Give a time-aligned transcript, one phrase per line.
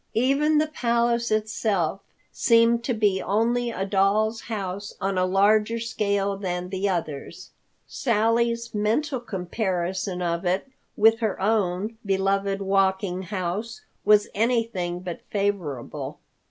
[0.15, 2.01] Even the Palace itself
[2.31, 7.51] seemed to be only a doll's house on a larger scale than the others.
[7.85, 10.67] Sally's mental comparison of it
[10.97, 16.17] with her own beloved Walking House was anything but favorable.